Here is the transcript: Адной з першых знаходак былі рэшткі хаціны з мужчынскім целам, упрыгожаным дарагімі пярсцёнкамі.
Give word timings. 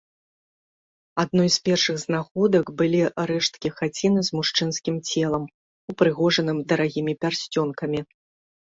Адной 1.23 1.49
з 1.55 1.59
першых 1.69 1.99
знаходак 2.05 2.65
былі 2.81 3.01
рэшткі 3.33 3.73
хаціны 3.77 4.19
з 4.31 4.35
мужчынскім 4.39 4.95
целам, 5.13 5.43
упрыгожаным 5.95 6.57
дарагімі 6.71 7.13
пярсцёнкамі. 7.25 7.99